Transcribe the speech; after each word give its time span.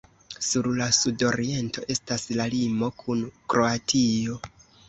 Sur 0.45 0.69
la 0.79 0.87
sudoriento 0.99 1.85
estas 1.97 2.25
la 2.39 2.49
limo 2.57 2.91
kun 3.03 3.25
Kroatio. 3.55 4.43